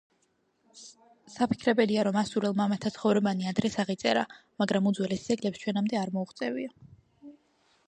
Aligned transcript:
საფიქრებელია, 1.33 2.05
რომ 2.07 2.17
ასურელ 2.21 2.55
მამათა 2.61 2.93
ცხოვრებანი 2.97 3.51
ადრეც 3.53 3.77
აღიწერა, 3.85 4.25
მაგრამ 4.65 4.91
უძველეს 4.95 5.29
ძეგლებს 5.31 5.65
ჩვენამდე 5.67 6.03
არ 6.05 6.13
მოუღწევია. 6.19 6.77